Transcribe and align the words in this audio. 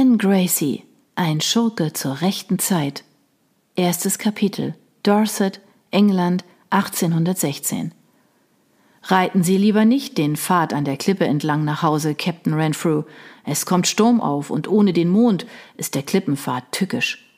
Anne 0.00 0.16
Gracie, 0.16 0.84
ein 1.14 1.42
Schurke 1.42 1.92
zur 1.92 2.22
rechten 2.22 2.58
Zeit. 2.58 3.04
Erstes 3.76 4.18
Kapitel. 4.18 4.74
Dorset, 5.02 5.60
England, 5.90 6.42
1816. 6.70 7.92
Reiten 9.02 9.42
Sie 9.42 9.58
lieber 9.58 9.84
nicht 9.84 10.16
den 10.16 10.36
Pfad 10.36 10.72
an 10.72 10.86
der 10.86 10.96
Klippe 10.96 11.26
entlang 11.26 11.66
nach 11.66 11.82
Hause, 11.82 12.14
Captain 12.14 12.54
Renfrew. 12.54 13.02
Es 13.44 13.66
kommt 13.66 13.86
Sturm 13.86 14.22
auf 14.22 14.48
und 14.48 14.68
ohne 14.68 14.94
den 14.94 15.10
Mond 15.10 15.44
ist 15.76 15.94
der 15.94 16.02
Klippenpfad 16.02 16.72
tückisch. 16.72 17.30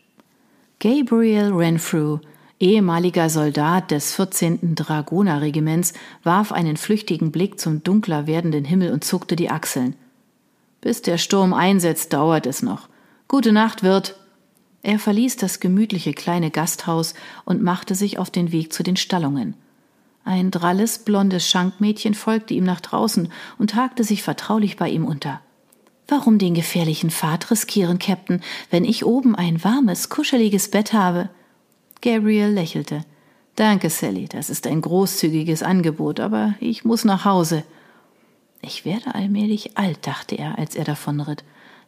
Gabriel 0.79 1.53
Renfrew, 1.53 2.19
ehemaliger 2.61 3.29
Soldat 3.29 3.91
des 3.91 4.15
14. 4.15 4.77
Dragonerregiments, 4.77 5.95
warf 6.23 6.53
einen 6.53 6.77
flüchtigen 6.77 7.33
Blick 7.33 7.59
zum 7.59 7.83
dunkler 7.83 8.29
werdenden 8.29 8.65
Himmel 8.65 8.93
und 8.93 9.03
zuckte 9.03 9.35
die 9.35 9.51
Achseln. 9.51 9.97
Bis 10.83 11.01
der 11.01 11.17
Sturm 11.17 11.55
einsetzt, 11.55 12.13
dauert 12.13 12.47
es 12.47 12.61
noch. 12.61 12.89
Gute 13.29 13.53
Nacht, 13.53 13.83
Wirt. 13.83 14.17
Er 14.83 14.99
verließ 14.99 15.37
das 15.37 15.61
gemütliche 15.61 16.13
kleine 16.13 16.51
Gasthaus 16.51 17.15
und 17.45 17.63
machte 17.63 17.95
sich 17.95 18.19
auf 18.19 18.31
den 18.31 18.53
Weg 18.53 18.73
zu 18.73 18.83
den 18.83 18.97
Stallungen. 18.97 19.55
Ein 20.25 20.51
dralles, 20.51 20.99
blondes 20.99 21.49
Schankmädchen 21.49 22.15
folgte 22.15 22.55
ihm 22.55 22.65
nach 22.65 22.81
draußen 22.81 23.33
und 23.59 23.75
hakte 23.77 24.03
sich 24.03 24.23
vertraulich 24.25 24.77
bei 24.77 24.91
ihm 24.91 25.05
unter. 25.05 25.41
Warum 26.09 26.39
den 26.39 26.55
gefährlichen 26.55 27.11
Pfad 27.11 27.51
riskieren, 27.53 28.01
Captain, 28.01 28.41
wenn 28.71 28.85
ich 28.85 29.07
oben 29.07 29.37
ein 29.37 29.63
warmes, 29.63 30.09
kuscheliges 30.09 30.69
Bett 30.69 30.93
habe? 30.93 31.31
Gabriel 32.01 32.51
lächelte. 32.51 33.05
Danke, 33.55 33.89
Sally, 33.89 34.27
das 34.27 34.51
ist 34.51 34.67
ein 34.67 34.81
großzügiges 34.81 35.63
Angebot, 35.63 36.19
aber 36.19 36.55
ich 36.59 36.85
muss 36.85 37.05
nach 37.05 37.25
Hause. 37.25 37.63
Ich 38.65 38.85
werde 38.85 39.15
allmählich 39.17 39.77
alt, 39.77 40.07
dachte 40.07 40.37
er, 40.37 40.57
als 40.57 40.77
er 40.77 40.85
davonritt. 40.85 41.43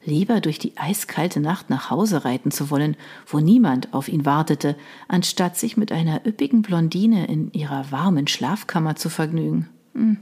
Lieber 0.04 0.40
durch 0.40 0.58
die 0.58 0.76
eiskalte 0.76 1.40
Nacht 1.40 1.70
nach 1.70 1.88
Hause 1.88 2.24
reiten 2.24 2.50
zu 2.50 2.68
wollen, 2.68 2.96
wo 3.26 3.38
niemand 3.38 3.94
auf 3.94 4.08
ihn 4.08 4.26
wartete, 4.26 4.76
anstatt 5.08 5.56
sich 5.56 5.76
mit 5.76 5.92
einer 5.92 6.26
üppigen 6.26 6.62
Blondine 6.62 7.26
in 7.26 7.52
ihrer 7.52 7.90
warmen 7.90 8.26
Schlafkammer 8.26 8.96
zu 8.96 9.08
vergnügen. 9.08 9.68
Hm. 9.94 10.18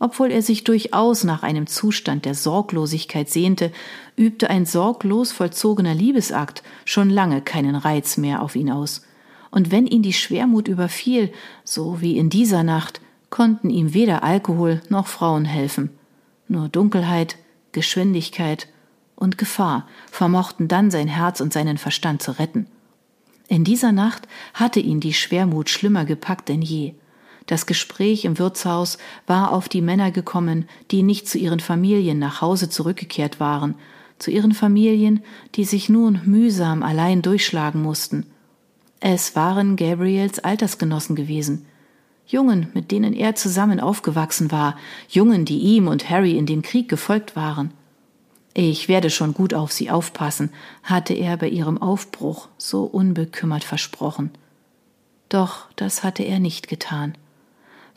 Obwohl 0.00 0.30
er 0.32 0.42
sich 0.42 0.64
durchaus 0.64 1.24
nach 1.24 1.42
einem 1.42 1.66
Zustand 1.66 2.24
der 2.24 2.34
Sorglosigkeit 2.34 3.30
sehnte, 3.30 3.70
übte 4.16 4.50
ein 4.50 4.66
sorglos 4.66 5.30
vollzogener 5.30 5.94
Liebesakt 5.94 6.62
schon 6.84 7.10
lange 7.10 7.42
keinen 7.42 7.76
Reiz 7.76 8.16
mehr 8.16 8.42
auf 8.42 8.56
ihn 8.56 8.70
aus. 8.70 9.02
Und 9.50 9.70
wenn 9.70 9.86
ihn 9.86 10.02
die 10.02 10.14
Schwermut 10.14 10.68
überfiel, 10.68 11.32
so 11.64 12.00
wie 12.00 12.16
in 12.16 12.28
dieser 12.28 12.64
Nacht, 12.64 13.00
konnten 13.30 13.70
ihm 13.70 13.94
weder 13.94 14.22
Alkohol 14.22 14.82
noch 14.88 15.06
Frauen 15.06 15.44
helfen. 15.44 15.90
Nur 16.48 16.68
Dunkelheit, 16.68 17.36
Geschwindigkeit 17.72 18.68
und 19.14 19.38
Gefahr 19.38 19.86
vermochten 20.10 20.66
dann 20.68 20.90
sein 20.90 21.08
Herz 21.08 21.40
und 21.40 21.52
seinen 21.52 21.78
Verstand 21.78 22.22
zu 22.22 22.38
retten. 22.38 22.66
In 23.48 23.64
dieser 23.64 23.92
Nacht 23.92 24.28
hatte 24.54 24.80
ihn 24.80 25.00
die 25.00 25.14
Schwermut 25.14 25.70
schlimmer 25.70 26.04
gepackt 26.04 26.48
denn 26.48 26.62
je. 26.62 26.94
Das 27.46 27.66
Gespräch 27.66 28.24
im 28.24 28.38
Wirtshaus 28.38 28.98
war 29.26 29.52
auf 29.52 29.68
die 29.68 29.82
Männer 29.82 30.10
gekommen, 30.10 30.68
die 30.90 31.02
nicht 31.02 31.28
zu 31.28 31.38
ihren 31.38 31.58
Familien 31.58 32.18
nach 32.18 32.40
Hause 32.40 32.68
zurückgekehrt 32.68 33.40
waren, 33.40 33.74
zu 34.18 34.30
ihren 34.30 34.52
Familien, 34.52 35.24
die 35.56 35.64
sich 35.64 35.88
nun 35.88 36.20
mühsam 36.24 36.82
allein 36.82 37.22
durchschlagen 37.22 37.82
mussten. 37.82 38.26
Es 39.00 39.34
waren 39.34 39.76
Gabriels 39.76 40.38
Altersgenossen 40.38 41.16
gewesen, 41.16 41.66
Jungen, 42.30 42.68
mit 42.74 42.92
denen 42.92 43.12
er 43.12 43.34
zusammen 43.34 43.80
aufgewachsen 43.80 44.52
war, 44.52 44.76
Jungen, 45.08 45.44
die 45.44 45.58
ihm 45.58 45.88
und 45.88 46.08
Harry 46.08 46.38
in 46.38 46.46
den 46.46 46.62
Krieg 46.62 46.88
gefolgt 46.88 47.34
waren. 47.34 47.72
Ich 48.54 48.86
werde 48.86 49.10
schon 49.10 49.34
gut 49.34 49.52
auf 49.52 49.72
sie 49.72 49.90
aufpassen, 49.90 50.50
hatte 50.84 51.12
er 51.12 51.36
bei 51.36 51.48
ihrem 51.48 51.82
Aufbruch 51.82 52.48
so 52.56 52.84
unbekümmert 52.84 53.64
versprochen. 53.64 54.30
Doch 55.28 55.66
das 55.74 56.04
hatte 56.04 56.22
er 56.22 56.38
nicht 56.38 56.68
getan. 56.68 57.16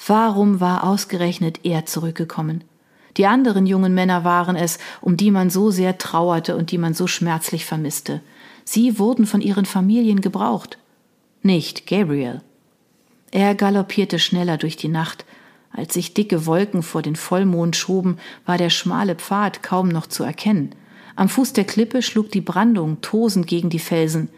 Warum 0.06 0.60
war 0.60 0.84
ausgerechnet 0.84 1.60
er 1.64 1.86
zurückgekommen? 1.86 2.64
Die 3.18 3.28
anderen 3.28 3.68
jungen 3.68 3.94
Männer 3.94 4.24
waren 4.24 4.56
es, 4.56 4.80
um 5.00 5.16
die 5.16 5.30
man 5.30 5.52
so 5.52 5.70
sehr 5.70 6.00
trauerte 6.00 6.56
und 6.56 6.72
die 6.72 6.80
man 6.80 6.96
so 6.96 7.06
schmerzlich 7.06 7.66
vermisste. 7.66 8.22
Sie 8.66 8.98
wurden 8.98 9.28
von 9.28 9.42
ihren 9.42 9.66
Familien 9.66 10.22
gebraucht. 10.22 10.80
Nicht 11.44 11.86
Gabriel. 11.86 12.42
Er 13.36 13.56
galoppierte 13.56 14.20
schneller 14.20 14.58
durch 14.58 14.78
die 14.78 14.90
Nacht. 14.90 15.26
Als 15.72 15.96
sich 15.96 16.14
dicke 16.14 16.46
Wolken 16.46 16.84
vor 16.84 17.02
den 17.02 17.16
Vollmond 17.16 17.76
schoben, 17.76 18.20
war 18.46 18.60
der 18.60 18.70
schmale 18.70 19.16
Pfad 19.16 19.64
kaum 19.64 19.88
noch 19.90 20.06
zu 20.06 20.24
erkennen. 20.24 20.76
Am 21.16 21.30
Fuß 21.30 21.54
der 21.54 21.64
Klippe 21.64 22.04
schlug 22.04 22.30
die 22.30 22.42
Brandung 22.42 23.02
tosend 23.02 23.48
gegen 23.48 23.72
die 23.72 23.80
Felsen. 23.80 24.30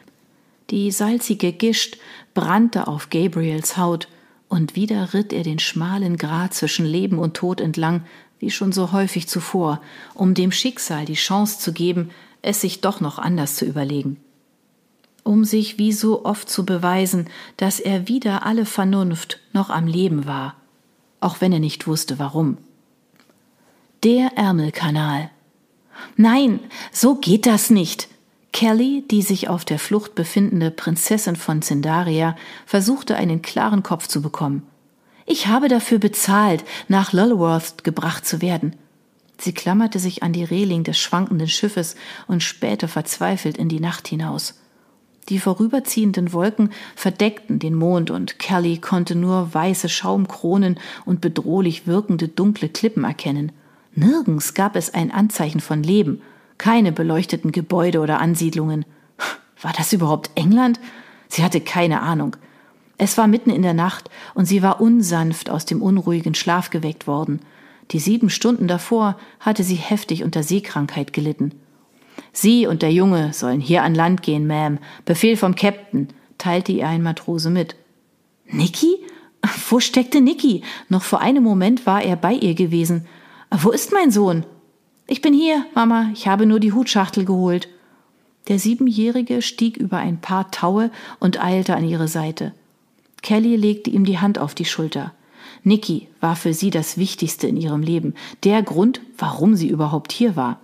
Die 0.69 0.91
salzige 0.91 1.51
Gischt 1.51 1.97
brannte 2.33 2.87
auf 2.87 3.09
Gabriels 3.09 3.75
Haut, 3.75 4.07
und 4.47 4.77
wieder 4.77 5.13
ritt 5.13 5.33
er 5.33 5.43
den 5.43 5.59
schmalen 5.59 6.15
Grat 6.15 6.53
zwischen 6.53 6.85
Leben 6.85 7.19
und 7.19 7.35
Tod 7.35 7.59
entlang, 7.59 8.05
wie 8.39 8.49
schon 8.49 8.71
so 8.71 8.93
häufig 8.93 9.27
zuvor, 9.27 9.81
um 10.13 10.35
dem 10.35 10.53
Schicksal 10.53 11.03
die 11.03 11.15
Chance 11.15 11.59
zu 11.59 11.73
geben, 11.73 12.11
es 12.41 12.61
sich 12.61 12.79
doch 12.79 13.01
noch 13.01 13.19
anders 13.19 13.57
zu 13.57 13.65
überlegen 13.65 14.21
um 15.25 15.43
sich 15.43 15.79
wie 15.79 15.91
so 15.91 16.23
oft 16.23 16.49
zu 16.49 16.65
beweisen, 16.65 17.25
dass 17.57 17.79
er 17.79 18.07
wider 18.07 18.45
alle 18.45 18.65
Vernunft 18.65 19.39
noch 19.53 19.71
am 19.71 19.87
Leben 19.87 20.25
war, 20.25 20.55
auch 21.19 21.41
wenn 21.41 21.51
er 21.51 21.59
nicht 21.59 21.87
wusste 21.87 22.19
warum. 22.19 22.57
Der 24.03 24.37
Ärmelkanal. 24.37 25.31
Nein, 26.15 26.59
so 26.91 27.15
geht 27.15 27.47
das 27.47 27.71
nicht. 27.71 28.07
Kelly, 28.53 29.03
die 29.09 29.23
sich 29.23 29.49
auf 29.49 29.65
der 29.65 29.79
Flucht 29.79 30.13
befindende 30.13 30.69
Prinzessin 30.69 31.35
von 31.35 31.63
Zindaria, 31.63 32.35
versuchte 32.67 33.15
einen 33.15 33.41
klaren 33.41 33.81
Kopf 33.81 34.07
zu 34.07 34.21
bekommen. 34.21 34.61
Ich 35.25 35.47
habe 35.47 35.69
dafür 35.69 35.97
bezahlt, 35.97 36.63
nach 36.87 37.13
Lulworth 37.13 37.83
gebracht 37.83 38.27
zu 38.27 38.43
werden. 38.43 38.75
Sie 39.39 39.53
klammerte 39.53 39.97
sich 39.97 40.21
an 40.21 40.33
die 40.33 40.43
Reling 40.43 40.83
des 40.83 40.99
schwankenden 40.99 41.47
Schiffes 41.47 41.95
und 42.27 42.43
spähte 42.43 42.87
verzweifelt 42.87 43.57
in 43.57 43.69
die 43.69 43.79
Nacht 43.79 44.07
hinaus. 44.07 44.53
Die 45.29 45.39
vorüberziehenden 45.39 46.33
Wolken 46.33 46.69
verdeckten 46.95 47.57
den 47.57 47.73
Mond 47.73 48.11
und 48.11 48.37
Kelly 48.37 48.77
konnte 48.77 49.15
nur 49.15 49.53
weiße 49.53 49.89
Schaumkronen 49.89 50.79
und 51.03 51.19
bedrohlich 51.19 51.87
wirkende 51.87 52.27
dunkle 52.27 52.69
Klippen 52.69 53.03
erkennen. 53.03 53.51
Nirgends 53.95 54.53
gab 54.53 54.75
es 54.75 54.93
ein 54.93 55.11
Anzeichen 55.11 55.61
von 55.61 55.81
Leben, 55.81 56.21
keine 56.59 56.91
beleuchteten 56.91 57.51
Gebäude 57.51 58.01
oder 58.01 58.19
Ansiedlungen. 58.19 58.85
War 59.61 59.73
das 59.75 59.93
überhaupt 59.93 60.29
England? 60.35 60.79
Sie 61.27 61.43
hatte 61.43 61.59
keine 61.59 62.01
Ahnung. 62.01 62.35
Es 62.97 63.17
war 63.17 63.27
mitten 63.27 63.49
in 63.49 63.61
der 63.61 63.73
Nacht 63.73 64.09
und 64.35 64.45
sie 64.45 64.61
war 64.61 64.79
unsanft 64.79 65.49
aus 65.49 65.65
dem 65.65 65.81
unruhigen 65.81 66.35
Schlaf 66.35 66.69
geweckt 66.69 67.07
worden. 67.07 67.41
Die 67.91 67.99
sieben 67.99 68.29
Stunden 68.29 68.67
davor 68.67 69.17
hatte 69.39 69.63
sie 69.63 69.75
heftig 69.75 70.23
unter 70.23 70.43
Seekrankheit 70.43 71.11
gelitten. 71.11 71.51
Sie 72.37 72.67
und 72.67 72.81
der 72.81 72.91
Junge 72.91 73.31
sollen 73.31 73.61
hier 73.61 73.83
an 73.83 73.95
Land 73.95 74.21
gehen, 74.21 74.45
Ma'am. 74.45 74.79
Befehl 75.05 75.37
vom 75.37 75.55
Captain, 75.55 76.09
teilte 76.37 76.73
ihr 76.73 76.85
ein 76.85 77.01
Matrose 77.01 77.49
mit. 77.49 77.77
Niki? 78.47 78.97
Wo 79.69 79.79
steckte 79.79 80.19
Niki? 80.19 80.61
Noch 80.89 81.01
vor 81.01 81.21
einem 81.21 81.43
Moment 81.43 81.85
war 81.85 82.03
er 82.03 82.17
bei 82.17 82.33
ihr 82.33 82.53
gewesen. 82.53 83.05
Wo 83.51 83.71
ist 83.71 83.93
mein 83.93 84.11
Sohn? 84.11 84.45
Ich 85.07 85.21
bin 85.21 85.33
hier, 85.33 85.65
Mama. 85.75 86.09
Ich 86.13 86.27
habe 86.27 86.45
nur 86.45 86.59
die 86.59 86.73
Hutschachtel 86.73 87.23
geholt. 87.23 87.69
Der 88.49 88.59
Siebenjährige 88.59 89.41
stieg 89.41 89.77
über 89.77 89.97
ein 89.97 90.19
paar 90.19 90.51
Taue 90.51 90.91
und 91.21 91.41
eilte 91.41 91.73
an 91.73 91.87
ihre 91.87 92.09
Seite. 92.09 92.53
Kelly 93.21 93.55
legte 93.55 93.89
ihm 93.89 94.03
die 94.03 94.19
Hand 94.19 94.39
auf 94.39 94.53
die 94.53 94.65
Schulter. 94.65 95.13
Niki 95.63 96.09
war 96.19 96.35
für 96.35 96.53
sie 96.53 96.69
das 96.69 96.97
Wichtigste 96.97 97.47
in 97.47 97.55
ihrem 97.55 97.81
Leben, 97.81 98.13
der 98.43 98.61
Grund, 98.61 98.99
warum 99.17 99.55
sie 99.55 99.69
überhaupt 99.69 100.11
hier 100.11 100.35
war. 100.35 100.59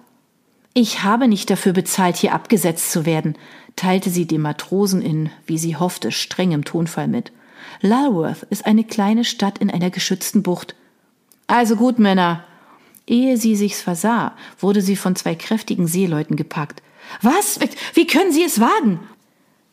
Ich 0.74 1.04
habe 1.04 1.28
nicht 1.28 1.50
dafür 1.50 1.74
bezahlt, 1.74 2.16
hier 2.16 2.34
abgesetzt 2.34 2.92
zu 2.92 3.06
werden, 3.06 3.36
teilte 3.76 4.10
sie 4.10 4.26
dem 4.26 4.42
Matrosen 4.42 5.02
in, 5.02 5.30
wie 5.46 5.58
sie 5.58 5.76
hoffte, 5.76 6.12
strengem 6.12 6.64
Tonfall 6.64 7.08
mit. 7.08 7.32
Lulworth 7.82 8.44
ist 8.50 8.66
eine 8.66 8.84
kleine 8.84 9.26
Stadt 9.26 9.58
in 9.58 9.70
einer 9.70 9.90
geschützten 9.90 10.44
Bucht. 10.44 10.76
Also 11.48 11.76
gut, 11.76 12.00
Männer. 12.00 12.44
Ehe 13.08 13.36
sie 13.36 13.56
sich's 13.56 13.82
versah, 13.82 14.34
wurde 14.60 14.82
sie 14.82 14.96
von 14.96 15.16
zwei 15.16 15.36
kräftigen 15.36 15.88
Seeleuten 15.88 16.38
gepackt. 16.38 16.82
Was? 17.22 17.60
Wie 17.94 18.08
können 18.08 18.32
Sie 18.32 18.44
es 18.44 18.62
wagen? 18.62 19.00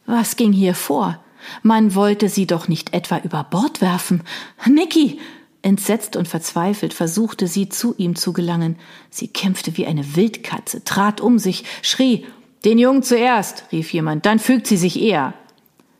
Was 0.06 0.36
ging 0.36 0.52
hier 0.52 0.74
vor? 0.74 1.22
Man 1.62 1.94
wollte 1.94 2.28
sie 2.28 2.46
doch 2.46 2.66
nicht 2.66 2.94
etwa 2.94 3.18
über 3.18 3.44
Bord 3.44 3.80
werfen. 3.80 4.22
Nicky, 4.66 5.20
Entsetzt 5.62 6.16
und 6.16 6.28
verzweifelt 6.28 6.94
versuchte 6.94 7.48
sie 7.48 7.68
zu 7.68 7.94
ihm 7.98 8.14
zu 8.14 8.32
gelangen. 8.32 8.76
Sie 9.10 9.28
kämpfte 9.28 9.76
wie 9.76 9.86
eine 9.86 10.16
Wildkatze, 10.16 10.84
trat 10.84 11.20
um 11.20 11.38
sich, 11.38 11.64
schrie 11.82 12.24
Den 12.64 12.78
Jungen 12.78 13.02
zuerst, 13.02 13.64
rief 13.72 13.92
jemand, 13.92 14.24
dann 14.24 14.38
fügt 14.38 14.66
sie 14.66 14.76
sich 14.76 15.00
eher. 15.00 15.34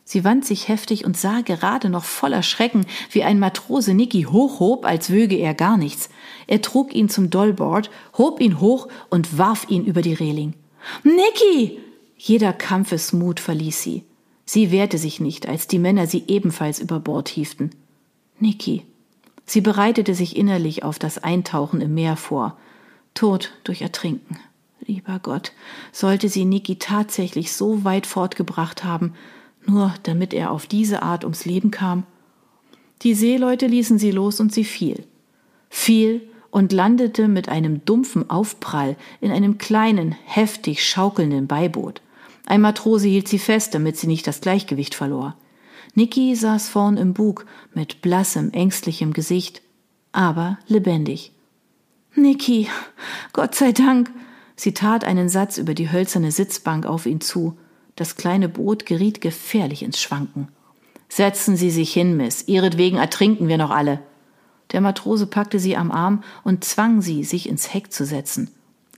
Sie 0.05 0.23
wand 0.23 0.43
sich 0.43 0.69
heftig 0.69 1.05
und 1.05 1.17
sah 1.17 1.41
gerade 1.41 1.87
noch 1.87 2.03
voller 2.03 2.41
Schrecken, 2.41 2.87
wie 3.11 3.21
ein 3.21 3.37
Matrose 3.37 3.93
Nicky 3.93 4.23
hochhob, 4.23 4.83
als 4.83 5.11
wöge 5.11 5.35
er 5.35 5.53
gar 5.53 5.77
nichts. 5.77 6.09
Er 6.47 6.63
trug 6.63 6.95
ihn 6.95 7.09
zum 7.09 7.29
Dollboard, 7.29 7.91
hob 8.17 8.41
ihn 8.41 8.59
hoch 8.59 8.87
und 9.11 9.37
warf 9.37 9.67
ihn 9.69 9.85
über 9.85 10.01
die 10.01 10.15
Reling. 10.15 10.55
Niki! 11.03 11.79
Jeder 12.17 12.53
Kampfesmut 12.53 13.39
verließ 13.39 13.83
sie. 13.83 14.03
Sie 14.45 14.71
wehrte 14.71 14.97
sich 14.97 15.19
nicht, 15.19 15.47
als 15.47 15.67
die 15.67 15.77
Männer 15.77 16.07
sie 16.07 16.23
ebenfalls 16.27 16.79
über 16.79 16.99
Bord 16.99 17.29
hieften. 17.29 17.69
Niki. 18.39 18.81
Sie 19.49 19.61
bereitete 19.61 20.13
sich 20.13 20.37
innerlich 20.37 20.83
auf 20.83 20.99
das 20.99 21.17
Eintauchen 21.17 21.81
im 21.81 21.95
Meer 21.95 22.17
vor. 22.17 22.55
Tod 23.15 23.51
durch 23.63 23.81
Ertrinken. 23.81 24.37
Lieber 24.79 25.17
Gott, 25.17 25.53
sollte 25.91 26.29
sie 26.29 26.45
Niki 26.45 26.75
tatsächlich 26.75 27.51
so 27.51 27.83
weit 27.83 28.05
fortgebracht 28.05 28.83
haben, 28.83 29.15
nur 29.65 29.91
damit 30.03 30.35
er 30.35 30.51
auf 30.51 30.67
diese 30.67 31.01
Art 31.01 31.23
ums 31.23 31.45
Leben 31.45 31.71
kam? 31.71 32.03
Die 33.01 33.15
Seeleute 33.15 33.65
ließen 33.65 33.97
sie 33.97 34.11
los 34.11 34.39
und 34.39 34.53
sie 34.53 34.63
fiel. 34.63 35.03
Fiel 35.71 36.29
und 36.51 36.71
landete 36.71 37.27
mit 37.27 37.49
einem 37.49 37.83
dumpfen 37.85 38.29
Aufprall 38.29 38.97
in 39.19 39.31
einem 39.31 39.57
kleinen, 39.57 40.15
heftig 40.25 40.87
schaukelnden 40.87 41.47
Beiboot. 41.47 42.03
Ein 42.45 42.61
Matrose 42.61 43.07
hielt 43.07 43.27
sie 43.27 43.39
fest, 43.39 43.73
damit 43.73 43.97
sie 43.97 44.05
nicht 44.05 44.27
das 44.27 44.41
Gleichgewicht 44.41 44.93
verlor. 44.93 45.35
Niki 45.95 46.35
saß 46.35 46.69
vorn 46.69 46.97
im 46.97 47.13
Bug 47.13 47.45
mit 47.73 48.01
blassem, 48.01 48.51
ängstlichem 48.51 49.13
Gesicht, 49.13 49.61
aber 50.11 50.57
lebendig. 50.67 51.33
Niki, 52.15 52.67
Gott 53.33 53.55
sei 53.55 53.71
Dank. 53.71 54.11
Sie 54.55 54.73
tat 54.73 55.03
einen 55.03 55.29
Satz 55.29 55.57
über 55.57 55.73
die 55.73 55.91
hölzerne 55.91 56.31
Sitzbank 56.31 56.85
auf 56.85 57.05
ihn 57.05 57.21
zu. 57.21 57.57
Das 57.95 58.15
kleine 58.15 58.49
Boot 58.49 58.85
geriet 58.85 59.21
gefährlich 59.21 59.83
ins 59.83 60.01
Schwanken. 60.01 60.49
Setzen 61.07 61.55
Sie 61.55 61.71
sich 61.71 61.91
hin, 61.91 62.17
Miss. 62.17 62.47
Ihretwegen 62.47 62.99
ertrinken 62.99 63.47
wir 63.47 63.57
noch 63.57 63.71
alle. 63.71 63.99
Der 64.71 64.81
Matrose 64.81 65.25
packte 65.25 65.59
sie 65.59 65.75
am 65.75 65.91
Arm 65.91 66.23
und 66.43 66.63
zwang 66.63 67.01
sie, 67.01 67.23
sich 67.23 67.49
ins 67.49 67.73
Heck 67.73 67.91
zu 67.91 68.05
setzen. 68.05 68.51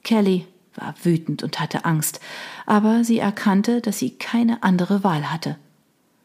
Kelly 0.03 0.45
war 0.75 0.95
wütend 1.03 1.43
und 1.43 1.59
hatte 1.59 1.85
Angst, 1.85 2.19
aber 2.65 3.03
sie 3.03 3.19
erkannte, 3.19 3.81
dass 3.81 3.99
sie 3.99 4.11
keine 4.11 4.63
andere 4.63 5.03
Wahl 5.03 5.31
hatte. 5.31 5.57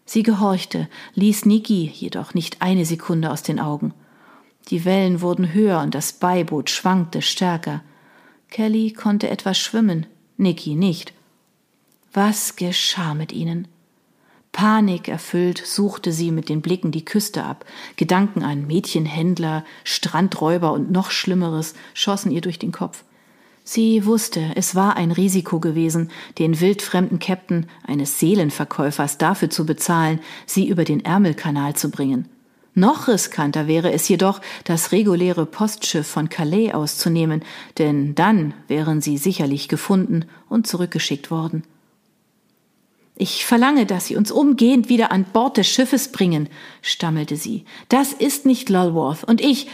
Sie 0.07 0.23
gehorchte, 0.23 0.89
ließ 1.15 1.45
Niki 1.45 1.91
jedoch 1.93 2.33
nicht 2.33 2.63
eine 2.63 2.87
Sekunde 2.87 3.31
aus 3.31 3.43
den 3.43 3.61
Augen. 3.61 3.93
Die 4.69 4.85
Wellen 4.85 5.21
wurden 5.21 5.53
höher 5.53 5.81
und 5.81 5.95
das 5.95 6.13
Beiboot 6.13 6.71
schwankte 6.71 7.23
stärker. 7.23 7.83
Kelly 8.49 8.93
konnte 8.93 9.29
etwas 9.29 9.59
schwimmen, 9.59 10.07
Niki 10.37 10.77
nicht. 10.77 11.13
Was 12.13 12.57
geschah 12.57 13.15
mit 13.15 13.33
ihnen? 13.33 13.69
Panik 14.53 15.09
erfüllt 15.09 15.63
suchte 15.67 16.13
sie 16.13 16.31
mit 16.31 16.49
den 16.49 16.63
Blicken 16.63 16.91
die 16.91 17.05
Küste 17.05 17.45
ab. 17.45 17.67
Gedanken 17.97 18.43
an 18.43 18.67
Mädchenhändler, 18.67 19.65
Strandräuber 19.85 20.73
und 20.73 20.91
noch 20.91 21.11
Schlimmeres 21.11 21.75
schossen 21.93 22.31
ihr 22.31 22.41
durch 22.41 22.59
den 22.59 22.73
Kopf. 22.73 23.05
Sie 23.69 24.07
wusste, 24.07 24.53
es 24.55 24.77
war 24.77 24.97
ein 24.97 25.11
Risiko 25.11 25.59
gewesen, 25.59 26.13
den 26.39 26.61
wildfremden 26.61 27.19
Captain 27.19 27.67
eines 27.85 28.21
Seelenverkäufers 28.21 29.19
dafür 29.19 29.51
zu 29.51 29.67
bezahlen, 29.67 30.21
sie 30.47 30.69
über 30.69 30.85
den 30.85 31.05
Ärmelkanal 31.05 31.75
zu 31.75 31.91
bringen. 31.91 32.29
Noch 32.75 33.09
riskanter 33.09 33.67
wäre 33.67 33.91
es 33.91 34.09
jedoch, 34.09 34.41
das 34.63 34.93
reguläre 34.93 35.47
Postschiff 35.47 36.07
von 36.07 36.29
Calais 36.29 36.75
auszunehmen, 36.75 37.43
denn 37.79 38.15
dann 38.15 38.55
wären 38.69 39.01
sie 39.01 39.19
sicherlich 39.19 39.67
gefunden 39.67 40.27
und 40.49 40.69
zurückgeschickt 40.69 41.33
worden. 41.33 41.65
Ich 43.17 43.47
verlange, 43.47 43.85
dass 43.85 44.07
Sie 44.07 44.17
uns 44.17 44.31
umgehend 44.31 44.89
wieder 44.89 45.11
an 45.11 45.25
Bord 45.25 45.57
des 45.57 45.67
Schiffes 45.67 46.13
bringen, 46.13 46.51
stammelte 46.83 47.37
sie. 47.37 47.65
Das 47.89 48.13
ist 48.13 48.47
nicht 48.47 48.69
Lulworth. 48.69 49.25
Und 49.25 49.41
ich. 49.41 49.67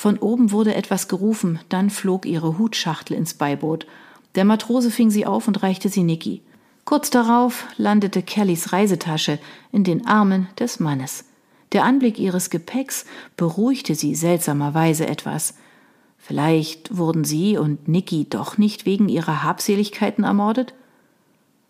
Von 0.00 0.16
oben 0.16 0.50
wurde 0.50 0.74
etwas 0.74 1.08
gerufen, 1.08 1.58
dann 1.68 1.90
flog 1.90 2.24
ihre 2.24 2.56
Hutschachtel 2.56 3.14
ins 3.14 3.34
Beiboot. 3.34 3.86
Der 4.34 4.46
Matrose 4.46 4.90
fing 4.90 5.10
sie 5.10 5.26
auf 5.26 5.46
und 5.46 5.62
reichte 5.62 5.90
sie 5.90 6.04
Nicky. 6.04 6.40
Kurz 6.86 7.10
darauf 7.10 7.66
landete 7.76 8.22
Kellys 8.22 8.72
Reisetasche 8.72 9.38
in 9.72 9.84
den 9.84 10.06
Armen 10.06 10.48
des 10.58 10.80
Mannes. 10.80 11.26
Der 11.72 11.84
Anblick 11.84 12.18
ihres 12.18 12.48
Gepäcks 12.48 13.04
beruhigte 13.36 13.94
sie 13.94 14.14
seltsamerweise 14.14 15.06
etwas. 15.06 15.52
Vielleicht 16.16 16.96
wurden 16.96 17.24
sie 17.24 17.58
und 17.58 17.86
Nicky 17.86 18.24
doch 18.24 18.56
nicht 18.56 18.86
wegen 18.86 19.10
ihrer 19.10 19.42
Habseligkeiten 19.42 20.24
ermordet? 20.24 20.72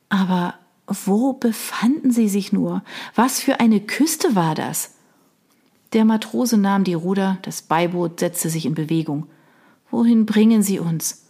Aber 0.08 0.54
wo 0.86 1.32
befanden 1.32 2.12
sie 2.12 2.28
sich 2.28 2.52
nur? 2.52 2.84
Was 3.16 3.40
für 3.40 3.58
eine 3.58 3.80
Küste 3.80 4.36
war 4.36 4.54
das? 4.54 4.94
Der 5.92 6.04
Matrose 6.04 6.56
nahm 6.56 6.84
die 6.84 6.94
Ruder, 6.94 7.38
das 7.42 7.62
Beiboot 7.62 8.20
setzte 8.20 8.48
sich 8.48 8.66
in 8.66 8.74
Bewegung. 8.74 9.26
Wohin 9.90 10.24
bringen 10.24 10.62
Sie 10.62 10.78
uns? 10.78 11.26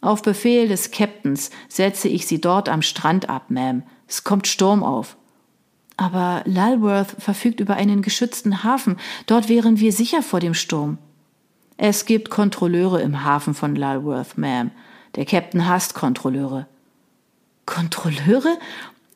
Auf 0.00 0.22
Befehl 0.22 0.66
des 0.66 0.90
Captains 0.90 1.50
setze 1.68 2.08
ich 2.08 2.26
Sie 2.26 2.40
dort 2.40 2.68
am 2.68 2.82
Strand 2.82 3.28
ab, 3.28 3.46
Ma'am. 3.50 3.82
Es 4.08 4.24
kommt 4.24 4.48
Sturm 4.48 4.82
auf. 4.82 5.16
Aber 5.96 6.42
Lulworth 6.46 7.14
verfügt 7.18 7.60
über 7.60 7.76
einen 7.76 8.02
geschützten 8.02 8.64
Hafen. 8.64 8.96
Dort 9.26 9.48
wären 9.48 9.78
wir 9.78 9.92
sicher 9.92 10.22
vor 10.22 10.40
dem 10.40 10.54
Sturm. 10.54 10.98
Es 11.76 12.04
gibt 12.04 12.30
Kontrolleure 12.30 13.00
im 13.00 13.24
Hafen 13.24 13.54
von 13.54 13.76
Lulworth, 13.76 14.36
Ma'am. 14.36 14.70
Der 15.14 15.24
Captain 15.24 15.68
hasst 15.68 15.94
Kontrolleure. 15.94 16.66
Kontrolleure? 17.66 18.58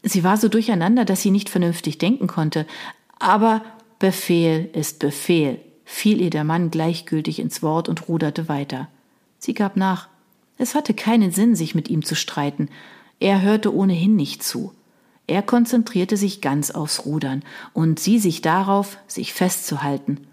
Sie 0.05 0.23
war 0.23 0.37
so 0.37 0.49
durcheinander, 0.49 1.05
dass 1.05 1.23
sie 1.23 1.33
nicht 1.33 1.49
vernünftig 1.49 1.99
denken 1.99 2.29
konnte. 2.29 2.67
Aber 3.19 3.63
Befehl 3.99 4.69
ist 4.75 4.99
Befehl, 4.99 5.59
fiel 5.87 6.21
ihr 6.21 6.29
der 6.29 6.45
Mann 6.45 6.71
gleichgültig 6.71 7.39
ins 7.39 7.63
Wort 7.63 7.89
und 7.89 8.09
ruderte 8.09 8.47
weiter. 8.47 8.89
Sie 9.39 9.55
gab 9.55 9.77
nach. 9.77 10.09
Es 10.59 10.75
hatte 10.75 10.93
keinen 10.93 11.31
Sinn, 11.31 11.55
sich 11.55 11.75
mit 11.75 11.89
ihm 11.89 12.05
zu 12.05 12.15
streiten. 12.15 12.69
Er 13.21 13.41
hörte 13.41 13.75
ohnehin 13.75 14.15
nicht 14.15 14.43
zu. 14.43 14.73
Er 15.27 15.43
konzentrierte 15.43 16.19
sich 16.19 16.43
ganz 16.43 16.71
aufs 16.71 17.07
Rudern 17.07 17.43
und 17.73 17.99
sie 17.99 18.19
sich 18.19 18.43
darauf, 18.43 18.99
sich 19.07 19.33
festzuhalten. 19.33 20.27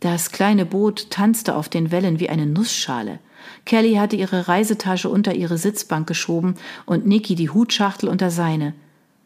Das 0.00 0.32
kleine 0.32 0.66
Boot 0.66 1.10
tanzte 1.10 1.54
auf 1.54 1.68
den 1.68 1.92
Wellen 1.92 2.18
wie 2.18 2.28
eine 2.28 2.46
Nussschale. 2.46 3.20
Kelly 3.64 3.94
hatte 3.94 4.16
ihre 4.16 4.48
Reisetasche 4.48 5.08
unter 5.08 5.34
ihre 5.34 5.56
Sitzbank 5.56 6.08
geschoben 6.08 6.56
und 6.84 7.06
Nicky 7.06 7.36
die 7.36 7.50
Hutschachtel 7.50 8.08
unter 8.08 8.30
seine. 8.30 8.74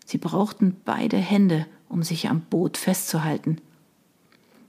Sie 0.05 0.19
brauchten 0.19 0.77
beide 0.85 1.17
Hände, 1.17 1.67
um 1.89 2.03
sich 2.03 2.29
am 2.29 2.43
Boot 2.43 2.77
festzuhalten. 2.77 3.61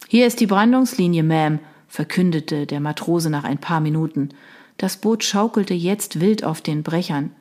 Hier 0.07 0.25
ist 0.25 0.39
die 0.39 0.47
Brandungslinie, 0.47 1.23
Ma'am, 1.23 1.59
verkündete 1.87 2.65
der 2.65 2.79
Matrose 2.79 3.29
nach 3.29 3.43
ein 3.43 3.57
paar 3.57 3.79
Minuten. 3.79 4.29
Das 4.77 4.97
Boot 4.97 5.23
schaukelte 5.23 5.73
jetzt 5.73 6.19
wild 6.19 6.43
auf 6.43 6.61
den 6.61 6.83
Brechern. 6.83 7.31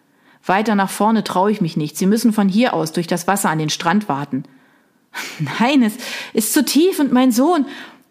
Weiter 0.45 0.75
nach 0.75 0.91
vorne 0.91 1.25
traue 1.25 1.51
ich 1.51 1.61
mich 1.61 1.77
nicht. 1.77 1.97
Sie 1.97 2.07
müssen 2.07 2.33
von 2.33 2.49
hier 2.49 2.75
aus 2.75 2.93
durch 2.93 3.07
das 3.07 3.27
Wasser 3.27 3.51
an 3.51 3.59
den 3.59 3.71
Strand 3.71 4.09
warten. 4.09 4.45
Nein, 5.61 5.83
es 5.83 5.97
ist 6.33 6.53
zu 6.53 6.65
tief 6.65 6.99
und 6.99 7.13
mein 7.13 7.33
Sohn. 7.33 7.67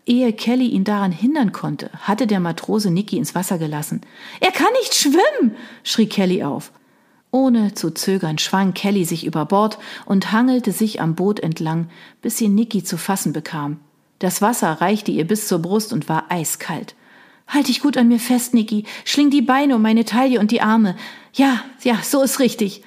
Ehe 0.06 0.32
Kelly 0.32 0.68
ihn 0.68 0.86
daran 0.86 1.12
hindern 1.12 1.51
konnte, 1.51 1.89
hatte 2.01 2.27
der 2.27 2.39
Matrose 2.39 2.89
Nicky 2.89 3.18
ins 3.18 3.36
Wasser 3.36 3.58
gelassen. 3.58 4.01
Er 4.39 4.51
kann 4.51 4.72
nicht 4.80 4.96
schwimmen, 4.96 5.56
schrie 5.84 6.08
Kelly 6.08 6.44
auf. 6.44 6.72
Ohne 7.30 7.74
zu 7.74 7.92
zögern 7.92 8.38
schwang 8.38 8.74
Kelly 8.74 9.04
sich 9.04 9.25
über 9.25 9.46
Bord 9.46 9.77
und 10.06 10.32
hangelte 10.32 10.72
sich 10.72 11.01
am 11.01 11.16
Boot 11.16 11.42
entlang, 11.42 11.89
bis 12.22 12.38
sie 12.38 12.48
Nicky 12.48 12.84
zu 12.84 12.98
fassen 12.98 13.34
bekam. 13.34 13.82
Das 14.20 14.42
Wasser 14.42 14.74
reichte 14.74 15.12
ihr 15.12 15.26
bis 15.26 15.48
zur 15.48 15.60
Brust 15.60 15.94
und 15.94 16.10
war 16.10 16.32
eiskalt. 16.32 16.96
Halt 17.48 17.68
dich 17.68 17.82
gut 17.82 17.98
an 17.98 18.08
mir 18.08 18.20
fest, 18.20 18.54
Nicky. 18.54 18.86
Schling 19.06 19.30
die 19.30 19.42
Beine 19.42 19.76
um 19.76 19.82
meine 19.82 20.06
Taille 20.06 20.40
und 20.40 20.52
die 20.52 20.62
Arme. 20.62 20.96
Ja, 21.34 21.64
ja, 21.84 22.00
so 22.04 22.22
ist 22.22 22.40
richtig. 22.40 22.84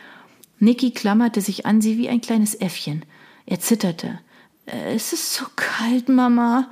Nicky 0.59 0.91
klammerte 0.91 1.41
sich 1.41 1.65
an 1.65 1.81
sie 1.81 1.97
wie 1.97 2.09
ein 2.09 2.21
kleines 2.21 2.55
Äffchen. 2.55 3.05
Er 3.47 3.61
zitterte. 3.61 4.19
Es 4.67 5.13
ist 5.13 5.33
so 5.33 5.47
kalt, 5.57 6.09
Mama. 6.09 6.69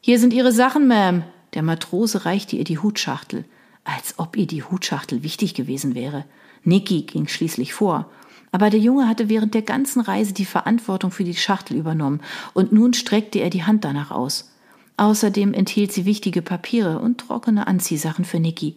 Hier 0.00 0.18
sind 0.18 0.34
Ihre 0.34 0.52
Sachen, 0.52 0.86
Ma'am. 0.86 1.22
Der 1.54 1.62
Matrose 1.62 2.24
reichte 2.24 2.56
ihr 2.56 2.64
die 2.64 2.78
Hutschachtel. 2.78 3.44
Als 3.84 4.18
ob 4.18 4.36
ihr 4.36 4.46
die 4.46 4.62
Hutschachtel 4.62 5.22
wichtig 5.22 5.54
gewesen 5.54 5.94
wäre. 5.94 6.24
Niki 6.64 7.02
ging 7.02 7.28
schließlich 7.28 7.74
vor. 7.74 8.10
Aber 8.52 8.68
der 8.70 8.80
Junge 8.80 9.08
hatte 9.08 9.28
während 9.28 9.54
der 9.54 9.62
ganzen 9.62 10.00
Reise 10.00 10.34
die 10.34 10.44
Verantwortung 10.44 11.10
für 11.10 11.24
die 11.24 11.34
Schachtel 11.34 11.76
übernommen, 11.76 12.20
und 12.52 12.70
nun 12.70 12.92
streckte 12.92 13.40
er 13.40 13.50
die 13.50 13.64
Hand 13.64 13.84
danach 13.84 14.10
aus. 14.10 14.52
Außerdem 14.98 15.54
enthielt 15.54 15.90
sie 15.90 16.04
wichtige 16.04 16.42
Papiere 16.42 16.98
und 16.98 17.18
trockene 17.18 17.66
Anziehsachen 17.66 18.24
für 18.24 18.38
Niki. 18.38 18.76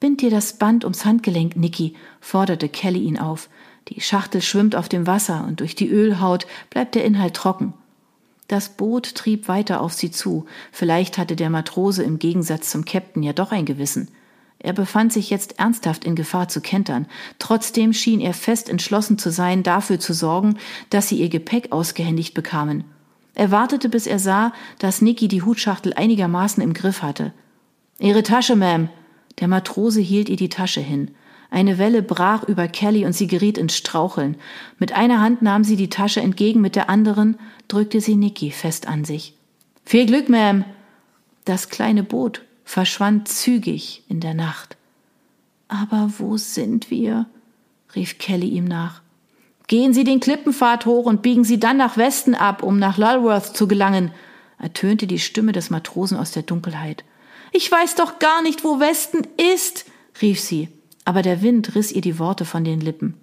Bind 0.00 0.20
dir 0.20 0.30
das 0.30 0.58
Band 0.58 0.84
ums 0.84 1.04
Handgelenk, 1.04 1.56
Niki, 1.56 1.94
forderte 2.20 2.68
Kelly 2.68 3.04
ihn 3.04 3.18
auf. 3.18 3.48
Die 3.88 4.00
Schachtel 4.00 4.42
schwimmt 4.42 4.74
auf 4.74 4.88
dem 4.88 5.06
Wasser 5.06 5.46
und 5.46 5.60
durch 5.60 5.76
die 5.76 5.88
Ölhaut 5.88 6.46
bleibt 6.68 6.96
der 6.96 7.04
Inhalt 7.04 7.34
trocken. 7.34 7.74
Das 8.48 8.70
Boot 8.70 9.14
trieb 9.14 9.48
weiter 9.48 9.80
auf 9.80 9.92
sie 9.92 10.10
zu. 10.10 10.46
Vielleicht 10.72 11.16
hatte 11.16 11.36
der 11.36 11.48
Matrose 11.48 12.02
im 12.02 12.18
Gegensatz 12.18 12.70
zum 12.70 12.82
Käpt'n 12.82 13.22
ja 13.22 13.32
doch 13.32 13.52
ein 13.52 13.64
Gewissen. 13.64 14.08
Er 14.64 14.72
befand 14.72 15.12
sich 15.12 15.28
jetzt 15.28 15.58
ernsthaft 15.58 16.06
in 16.06 16.16
Gefahr 16.16 16.48
zu 16.48 16.62
kentern. 16.62 17.06
Trotzdem 17.38 17.92
schien 17.92 18.18
er 18.18 18.32
fest 18.32 18.70
entschlossen 18.70 19.18
zu 19.18 19.30
sein, 19.30 19.62
dafür 19.62 20.00
zu 20.00 20.14
sorgen, 20.14 20.56
dass 20.88 21.06
sie 21.06 21.16
ihr 21.16 21.28
Gepäck 21.28 21.70
ausgehändigt 21.70 22.32
bekamen. 22.32 22.84
Er 23.34 23.50
wartete, 23.50 23.90
bis 23.90 24.06
er 24.06 24.18
sah, 24.18 24.54
dass 24.78 25.02
Niki 25.02 25.28
die 25.28 25.42
Hutschachtel 25.42 25.92
einigermaßen 25.92 26.62
im 26.62 26.72
Griff 26.72 27.02
hatte. 27.02 27.34
Ihre 27.98 28.22
Tasche, 28.22 28.54
Ma'am. 28.54 28.88
Der 29.38 29.48
Matrose 29.48 30.00
hielt 30.00 30.30
ihr 30.30 30.36
die 30.36 30.48
Tasche 30.48 30.80
hin. 30.80 31.10
Eine 31.50 31.76
Welle 31.76 32.02
brach 32.02 32.44
über 32.44 32.66
Kelly 32.66 33.04
und 33.04 33.12
sie 33.12 33.26
geriet 33.26 33.58
ins 33.58 33.76
Straucheln. 33.76 34.36
Mit 34.78 34.92
einer 34.92 35.20
Hand 35.20 35.42
nahm 35.42 35.62
sie 35.64 35.76
die 35.76 35.90
Tasche 35.90 36.22
entgegen, 36.22 36.62
mit 36.62 36.74
der 36.74 36.88
anderen 36.88 37.36
drückte 37.68 38.00
sie 38.00 38.16
Nicky 38.16 38.50
fest 38.50 38.88
an 38.88 39.04
sich. 39.04 39.34
Viel 39.84 40.06
Glück, 40.06 40.30
Ma'am! 40.30 40.64
Das 41.44 41.68
kleine 41.68 42.02
Boot 42.02 42.40
verschwand 42.64 43.28
zügig 43.28 44.02
in 44.08 44.20
der 44.20 44.34
Nacht. 44.34 44.76
Aber 45.68 46.12
wo 46.18 46.36
sind 46.36 46.90
wir? 46.90 47.26
rief 47.94 48.18
Kelly 48.18 48.48
ihm 48.48 48.64
nach. 48.64 49.02
Gehen 49.66 49.94
Sie 49.94 50.04
den 50.04 50.20
Klippenpfad 50.20 50.84
hoch 50.84 51.06
und 51.06 51.22
biegen 51.22 51.44
Sie 51.44 51.60
dann 51.60 51.76
nach 51.76 51.96
Westen 51.96 52.34
ab, 52.34 52.62
um 52.62 52.78
nach 52.78 52.98
Lulworth 52.98 53.56
zu 53.56 53.68
gelangen, 53.68 54.10
ertönte 54.58 55.06
die 55.06 55.18
Stimme 55.18 55.52
des 55.52 55.70
Matrosen 55.70 56.18
aus 56.18 56.32
der 56.32 56.42
Dunkelheit. 56.42 57.04
Ich 57.52 57.70
weiß 57.70 57.94
doch 57.94 58.18
gar 58.18 58.42
nicht, 58.42 58.64
wo 58.64 58.80
Westen 58.80 59.26
ist, 59.36 59.86
rief 60.20 60.40
sie 60.40 60.68
aber 61.04 61.22
der 61.22 61.42
Wind 61.42 61.74
riss 61.74 61.92
ihr 61.92 62.00
die 62.00 62.18
Worte 62.18 62.44
von 62.44 62.64
den 62.64 62.80
Lippen. 62.80 63.14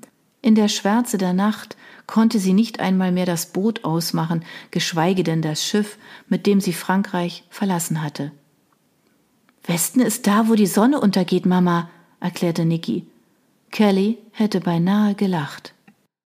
In 0.41 0.55
der 0.55 0.67
Schwärze 0.67 1.17
der 1.17 1.33
Nacht 1.33 1.75
konnte 2.07 2.39
sie 2.39 2.53
nicht 2.53 2.79
einmal 2.79 3.11
mehr 3.11 3.25
das 3.25 3.47
Boot 3.47 3.83
ausmachen, 3.83 4.43
geschweige 4.71 5.23
denn 5.23 5.41
das 5.41 5.65
Schiff, 5.65 5.97
mit 6.27 6.45
dem 6.45 6.61
sie 6.61 6.73
Frankreich 6.73 7.43
verlassen 7.49 8.01
hatte. 8.01 8.31
Westen 9.63 10.01
ist 10.01 10.27
da, 10.27 10.47
wo 10.49 10.55
die 10.55 10.67
Sonne 10.67 10.99
untergeht, 10.99 11.45
Mama, 11.45 11.89
erklärte 12.19 12.65
Nicky. 12.65 13.05
Kelly 13.71 14.17
hätte 14.31 14.59
beinahe 14.59 15.15
gelacht. 15.15 15.73